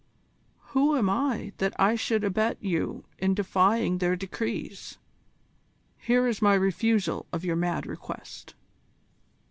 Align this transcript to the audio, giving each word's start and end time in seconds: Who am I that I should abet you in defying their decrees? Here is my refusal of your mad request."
Who 0.69 0.95
am 0.97 1.11
I 1.11 1.53
that 1.57 1.79
I 1.79 1.93
should 1.93 2.23
abet 2.23 2.57
you 2.59 3.05
in 3.19 3.35
defying 3.35 3.99
their 3.99 4.15
decrees? 4.15 4.97
Here 5.99 6.27
is 6.27 6.41
my 6.41 6.55
refusal 6.55 7.27
of 7.31 7.45
your 7.45 7.55
mad 7.55 7.85
request." 7.85 8.55